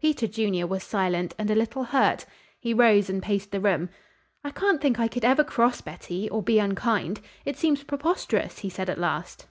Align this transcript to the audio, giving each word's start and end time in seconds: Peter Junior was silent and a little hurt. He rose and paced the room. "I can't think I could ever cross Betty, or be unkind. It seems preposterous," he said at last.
Peter 0.00 0.28
Junior 0.28 0.68
was 0.68 0.84
silent 0.84 1.34
and 1.36 1.50
a 1.50 1.54
little 1.56 1.82
hurt. 1.82 2.26
He 2.60 2.72
rose 2.72 3.10
and 3.10 3.20
paced 3.20 3.50
the 3.50 3.58
room. 3.58 3.90
"I 4.44 4.50
can't 4.52 4.80
think 4.80 5.00
I 5.00 5.08
could 5.08 5.24
ever 5.24 5.42
cross 5.42 5.80
Betty, 5.80 6.30
or 6.30 6.44
be 6.44 6.60
unkind. 6.60 7.20
It 7.44 7.58
seems 7.58 7.82
preposterous," 7.82 8.60
he 8.60 8.70
said 8.70 8.88
at 8.88 8.98
last. 9.00 9.48